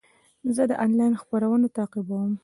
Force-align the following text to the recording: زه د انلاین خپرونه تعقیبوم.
زه 0.55 0.63
د 0.69 0.71
انلاین 0.83 1.13
خپرونه 1.21 1.67
تعقیبوم. 1.77 2.31